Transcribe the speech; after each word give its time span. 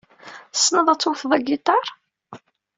Tessneḍ 0.53 0.87
ad 0.89 0.99
tewteḍ 0.99 1.31
agiṭar? 1.37 1.85